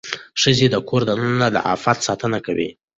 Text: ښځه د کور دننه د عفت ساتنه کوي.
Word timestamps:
ښځه 0.41 0.67
د 0.71 0.75
کور 0.87 1.01
دننه 1.09 1.47
د 1.51 1.57
عفت 1.69 1.97
ساتنه 2.07 2.37
کوي. 2.45 2.69